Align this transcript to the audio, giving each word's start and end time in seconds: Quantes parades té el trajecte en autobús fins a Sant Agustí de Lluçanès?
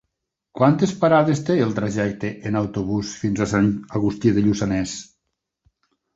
Quantes 0.59 0.93
parades 1.03 1.41
té 1.49 1.57
el 1.65 1.75
trajecte 1.79 2.31
en 2.51 2.57
autobús 2.63 3.13
fins 3.25 3.43
a 3.45 3.49
Sant 3.53 3.71
Agustí 4.01 4.35
de 4.41 4.47
Lluçanès? 4.49 4.97